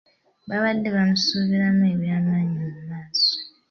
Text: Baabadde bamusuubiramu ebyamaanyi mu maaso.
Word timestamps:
Baabadde 0.47 0.89
bamusuubiramu 0.95 1.83
ebyamaanyi 1.93 2.55
mu 2.71 2.81
maaso. 2.89 3.35